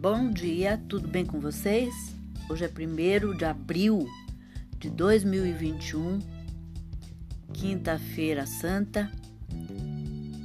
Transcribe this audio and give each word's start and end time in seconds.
Bom 0.00 0.30
dia, 0.30 0.80
tudo 0.88 1.08
bem 1.08 1.26
com 1.26 1.40
vocês? 1.40 1.92
Hoje 2.48 2.64
é 2.64 2.68
1 2.68 3.36
de 3.36 3.44
abril 3.44 4.06
de 4.78 4.88
2021, 4.90 6.20
quinta-feira 7.52 8.46
santa, 8.46 9.10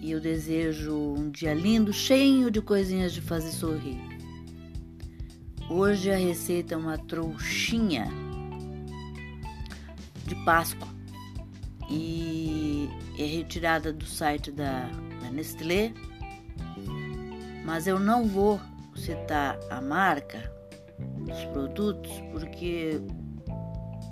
e 0.00 0.10
eu 0.10 0.18
desejo 0.18 0.96
um 0.96 1.30
dia 1.30 1.52
lindo, 1.52 1.92
cheio 1.92 2.50
de 2.50 2.62
coisinhas 2.62 3.12
de 3.12 3.20
fazer 3.20 3.50
sorrir. 3.50 4.00
Hoje 5.68 6.10
a 6.10 6.16
receita 6.16 6.72
é 6.72 6.78
uma 6.78 6.96
trouxinha 6.96 8.08
de 10.26 10.34
Páscoa 10.46 10.88
e 11.90 12.88
é 13.18 13.26
retirada 13.26 13.92
do 13.92 14.06
site 14.06 14.50
da, 14.50 14.88
da 15.20 15.30
Nestlé, 15.30 15.92
mas 17.62 17.86
eu 17.86 18.00
não 18.00 18.26
vou 18.26 18.58
citar 18.96 19.58
a 19.70 19.80
marca 19.80 20.52
dos 21.18 21.44
produtos 21.46 22.12
porque 22.32 23.00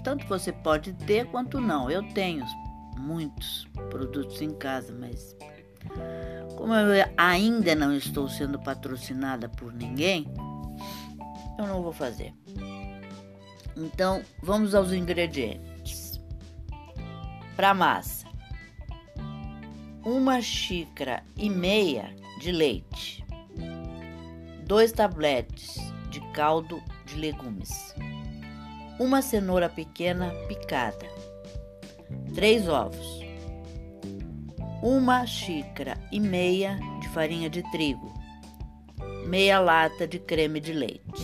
tanto 0.03 0.27
você 0.27 0.53
pode 0.53 0.93
ter 0.93 1.27
quanto 1.27 1.61
não. 1.61 1.91
Eu 1.91 2.03
tenho 2.13 2.45
muitos 2.99 3.67
produtos 3.91 4.41
em 4.41 4.51
casa, 4.51 4.93
mas 4.93 5.37
como 6.57 6.75
eu 6.75 7.05
ainda 7.17 7.75
não 7.75 7.95
estou 7.95 8.29
sendo 8.29 8.59
patrocinada 8.59 9.49
por 9.49 9.73
ninguém, 9.73 10.27
eu 11.59 11.67
não 11.67 11.83
vou 11.83 11.93
fazer. 11.93 12.33
Então, 13.77 14.23
vamos 14.43 14.75
aos 14.75 14.93
ingredientes. 14.93 16.21
Para 17.57 17.75
massa: 17.75 18.27
uma 20.05 20.41
xícara 20.41 21.23
e 21.37 21.49
meia 21.49 22.15
de 22.41 22.53
leite, 22.53 23.22
dois 24.73 24.91
tabletes 24.91 25.77
de 26.09 26.19
caldo 26.33 26.83
de 27.05 27.17
legumes, 27.17 27.95
uma 28.99 29.21
cenoura 29.21 29.69
pequena 29.69 30.31
picada, 30.49 31.07
três 32.35 32.67
ovos, 32.67 33.21
uma 34.83 35.27
xícara 35.27 35.99
e 36.11 36.19
meia 36.19 36.81
de 37.03 37.09
farinha 37.11 37.51
de 37.51 37.63
trigo, 37.71 38.15
meia 39.27 39.61
lata 39.61 40.09
de 40.09 40.19
creme 40.19 40.59
de 40.59 40.73
leite. 40.73 41.23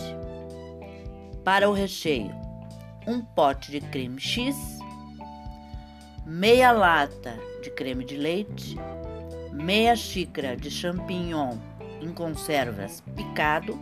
Para 1.43 1.67
o 1.67 1.73
recheio, 1.73 2.31
um 3.07 3.19
pote 3.19 3.71
de 3.71 3.81
creme 3.81 4.21
X, 4.21 4.55
meia 6.23 6.71
lata 6.71 7.35
de 7.63 7.71
creme 7.71 8.05
de 8.05 8.15
leite, 8.15 8.75
meia 9.51 9.95
xícara 9.95 10.55
de 10.55 10.69
champignon 10.69 11.57
em 12.01 12.13
conservas 12.13 13.03
picado, 13.15 13.79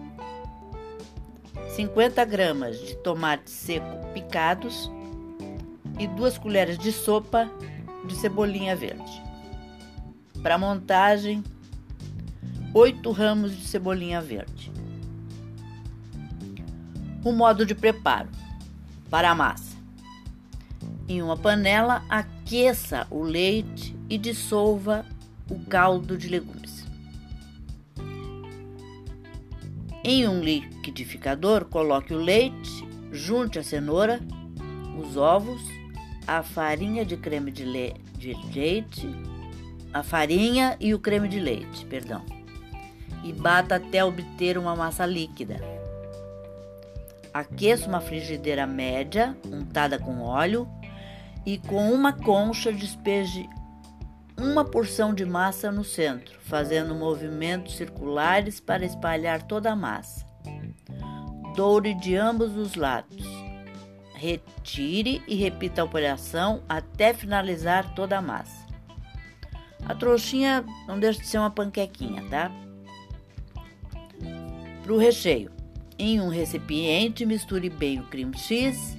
50 1.70 2.24
gramas 2.26 2.80
de 2.80 2.96
tomate 2.98 3.50
seco 3.50 4.12
picados 4.14 4.92
e 6.00 6.08
duas 6.08 6.38
colheres 6.38 6.78
de 6.78 6.92
sopa 6.92 7.50
de 8.06 8.16
cebolinha 8.16 8.76
verde. 8.76 9.22
Para 10.42 10.58
montagem, 10.58 11.44
8 12.74 13.12
ramos 13.12 13.58
de 13.58 13.68
cebolinha 13.68 14.22
verde. 14.22 14.72
O 17.24 17.32
modo 17.32 17.66
de 17.66 17.76
preparo 17.76 18.30
para 19.10 19.32
a 19.32 19.36
massa. 19.36 19.76
Em 21.08 21.22
uma 21.22 21.38
panela, 21.38 22.04
aqueça 22.10 23.08
o 23.10 23.24
leite 23.24 23.96
e 24.10 24.18
dissolva 24.18 25.06
o 25.50 25.60
caldo 25.66 26.18
de 26.18 26.28
legumes. 26.28 26.67
Em 30.04 30.28
um 30.28 30.42
liquidificador, 30.42 31.66
coloque 31.66 32.14
o 32.14 32.18
leite, 32.18 32.88
junte 33.12 33.60
a 33.60 33.64
cenoura, 33.64 34.20
os 34.98 35.18
ovos, 35.18 35.62
a 36.26 36.44
farinha 36.44 37.06
de 37.06 37.18
creme 37.18 37.52
de, 37.52 37.66
le 37.66 37.96
de 38.18 38.34
leite, 38.54 39.10
a 39.94 40.04
farinha 40.04 40.78
e 40.80 40.94
o 40.94 41.00
creme 41.00 41.28
de 41.28 41.40
leite, 41.40 41.86
perdão, 41.86 42.24
e 43.24 43.34
bata 43.34 43.76
até 43.76 44.04
obter 44.04 44.58
uma 44.58 44.76
massa 44.76 45.06
líquida. 45.06 45.60
Aqueça 47.34 47.88
uma 47.88 48.00
frigideira 48.00 48.66
média, 48.66 49.38
untada 49.46 50.00
com 50.00 50.22
óleo, 50.22 50.68
e 51.46 51.58
com 51.58 51.92
uma 51.92 52.12
concha 52.12 52.74
despeje 52.74 53.48
uma 54.40 54.64
porção 54.64 55.14
de 55.14 55.26
massa 55.26 55.72
no 55.72 55.84
centro, 55.84 56.40
fazendo 56.42 56.94
movimentos 56.94 57.76
circulares 57.76 58.60
para 58.60 58.86
espalhar 58.86 59.44
toda 59.44 59.72
a 59.72 59.76
massa. 59.76 60.26
Doure 61.56 61.96
de 61.96 62.16
ambos 62.16 62.56
os 62.56 62.76
lados. 62.76 63.26
Retire 64.14 65.24
e 65.28 65.36
repita 65.36 65.82
a 65.82 65.86
operação 65.86 66.64
até 66.70 67.14
finalizar 67.14 67.96
toda 67.96 68.18
a 68.18 68.22
massa. 68.22 68.66
A 69.86 69.96
trouxinha 69.96 70.64
não 70.88 71.00
deixa 71.00 71.22
de 71.22 71.28
ser 71.28 71.40
uma 71.40 71.50
panquequinha, 71.50 72.24
tá? 72.30 72.52
Para 74.84 74.94
o 74.94 74.98
recheio, 74.98 75.52
em 75.98 76.22
um 76.22 76.30
recipiente, 76.30 77.26
misture 77.26 77.70
bem 77.70 78.00
o 78.00 78.08
creme 78.08 78.38
X, 78.38 78.98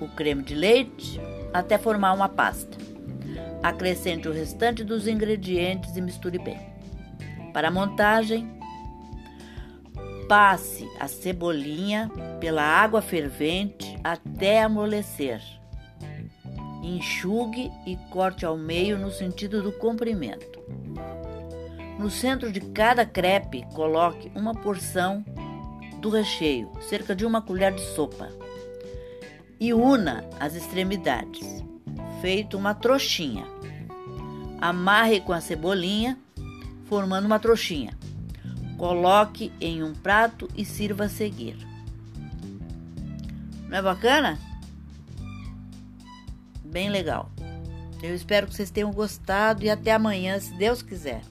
o 0.00 0.08
creme 0.08 0.42
de 0.42 0.54
leite, 0.54 1.20
até 1.52 1.76
formar 1.76 2.12
uma 2.12 2.28
pasta. 2.28 2.89
Acrescente 3.62 4.26
o 4.26 4.32
restante 4.32 4.82
dos 4.82 5.06
ingredientes 5.06 5.94
e 5.94 6.00
misture 6.00 6.38
bem. 6.38 6.58
Para 7.52 7.68
a 7.68 7.70
montagem, 7.70 8.48
passe 10.28 10.88
a 10.98 11.06
cebolinha 11.06 12.10
pela 12.40 12.62
água 12.62 13.02
fervente 13.02 13.98
até 14.02 14.62
amolecer. 14.62 15.42
Enxugue 16.82 17.70
e 17.86 17.96
corte 18.10 18.46
ao 18.46 18.56
meio 18.56 18.96
no 18.96 19.10
sentido 19.10 19.62
do 19.62 19.72
comprimento. 19.72 20.58
No 21.98 22.08
centro 22.08 22.50
de 22.50 22.60
cada 22.60 23.04
crepe, 23.04 23.66
coloque 23.74 24.32
uma 24.34 24.54
porção 24.54 25.22
do 26.00 26.08
recheio, 26.08 26.70
cerca 26.80 27.14
de 27.14 27.26
uma 27.26 27.42
colher 27.42 27.74
de 27.74 27.82
sopa, 27.82 28.30
e 29.60 29.74
una 29.74 30.24
as 30.40 30.54
extremidades 30.54 31.62
feito 32.20 32.56
uma 32.56 32.74
trouxinha. 32.74 33.44
Amarre 34.60 35.20
com 35.20 35.32
a 35.32 35.40
cebolinha, 35.40 36.18
formando 36.86 37.26
uma 37.26 37.38
trouxinha. 37.38 37.96
Coloque 38.76 39.52
em 39.60 39.82
um 39.82 39.94
prato 39.94 40.48
e 40.56 40.64
sirva 40.64 41.04
a 41.04 41.08
seguir. 41.08 41.56
Não 43.68 43.78
é 43.78 43.82
bacana? 43.82 44.38
Bem 46.64 46.88
legal. 46.88 47.30
Eu 48.02 48.14
espero 48.14 48.46
que 48.46 48.54
vocês 48.54 48.70
tenham 48.70 48.90
gostado 48.92 49.64
e 49.64 49.70
até 49.70 49.92
amanhã, 49.92 50.38
se 50.40 50.52
Deus 50.54 50.82
quiser. 50.82 51.22